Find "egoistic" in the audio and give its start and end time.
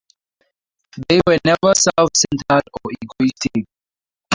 3.03-3.67